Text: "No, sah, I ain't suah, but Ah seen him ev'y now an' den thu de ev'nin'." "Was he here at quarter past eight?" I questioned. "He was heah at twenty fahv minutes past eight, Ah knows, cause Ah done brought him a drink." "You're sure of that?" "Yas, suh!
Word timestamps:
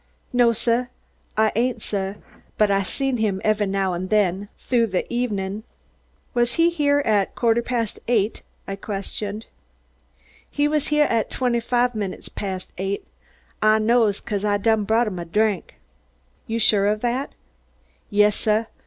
"No, 0.33 0.51
sah, 0.51 0.87
I 1.37 1.51
ain't 1.55 1.83
suah, 1.83 2.15
but 2.57 2.71
Ah 2.71 2.81
seen 2.81 3.17
him 3.17 3.39
ev'y 3.45 3.67
now 3.67 3.93
an' 3.93 4.07
den 4.07 4.49
thu 4.57 4.87
de 4.87 5.05
ev'nin'." 5.13 5.61
"Was 6.33 6.53
he 6.53 6.71
here 6.71 7.01
at 7.05 7.35
quarter 7.35 7.61
past 7.61 7.99
eight?" 8.07 8.41
I 8.67 8.75
questioned. 8.77 9.45
"He 10.49 10.67
was 10.67 10.87
heah 10.87 11.05
at 11.07 11.29
twenty 11.29 11.61
fahv 11.61 11.93
minutes 11.93 12.29
past 12.29 12.71
eight, 12.79 13.07
Ah 13.61 13.77
knows, 13.77 14.19
cause 14.21 14.43
Ah 14.43 14.57
done 14.57 14.85
brought 14.85 15.05
him 15.05 15.19
a 15.19 15.25
drink." 15.25 15.75
"You're 16.47 16.59
sure 16.59 16.87
of 16.87 17.01
that?" 17.01 17.33
"Yas, 18.09 18.35
suh! 18.35 18.65